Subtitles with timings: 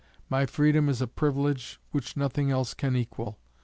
[0.31, 3.37] My freedom is a privilege which nothing else can equal.